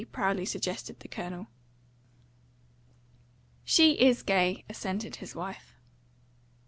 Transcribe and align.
proudly 0.11 0.45
suggested 0.45 0.99
the 0.99 1.07
Colonel. 1.07 1.45
"She 3.63 3.91
IS 4.01 4.23
gay," 4.23 4.65
assented 4.67 5.17
his 5.17 5.35
wife. 5.35 5.75